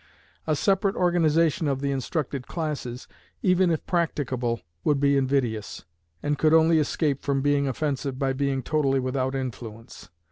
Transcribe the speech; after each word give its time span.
A 0.47 0.55
separate 0.55 0.95
organization 0.95 1.67
of 1.67 1.79
the 1.79 1.91
instructed 1.91 2.47
classes, 2.47 3.07
even 3.43 3.69
if 3.69 3.85
practicable, 3.85 4.61
would 4.83 4.99
be 4.99 5.15
invidious, 5.15 5.85
and 6.23 6.39
could 6.39 6.55
only 6.55 6.79
escape 6.79 7.21
from 7.21 7.41
being 7.43 7.67
offensive 7.67 8.17
by 8.17 8.33
being 8.33 8.63
totally 8.63 8.99
without 8.99 9.35
influence. 9.35 10.09